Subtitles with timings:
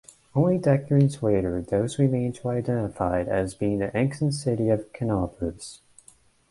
[0.33, 5.81] Only decades later those remains were identified as being the ancient city of Canopus.